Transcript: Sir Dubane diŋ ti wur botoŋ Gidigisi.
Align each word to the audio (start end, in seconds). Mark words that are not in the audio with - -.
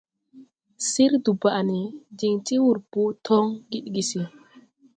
Sir 0.89 1.11
Dubane 1.23 1.79
diŋ 2.17 2.33
ti 2.45 2.55
wur 2.63 2.77
botoŋ 2.91 3.45
Gidigisi. 3.69 4.21